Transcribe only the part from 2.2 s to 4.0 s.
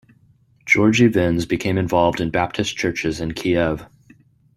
in Baptist churches in Kiev.